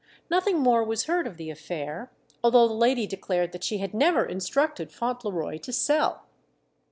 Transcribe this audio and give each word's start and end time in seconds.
Nothing 0.31 0.57
more 0.57 0.83
was 0.83 1.03
heard 1.05 1.27
of 1.27 1.37
the 1.37 1.51
affair, 1.51 2.11
although 2.43 2.67
the 2.67 2.73
lady 2.73 3.05
declared 3.05 3.51
that 3.51 3.63
she 3.63 3.77
had 3.77 3.93
never 3.93 4.25
instructed 4.25 4.91
Fauntleroy 4.91 5.59
to 5.59 5.71
sell. 5.71 6.25